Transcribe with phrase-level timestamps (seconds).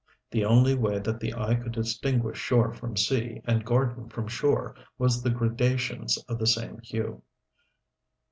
[0.31, 4.73] The only way that the eye could distinguish shore from sea, and garden from shore,
[4.97, 7.21] was the gradations of the same hue.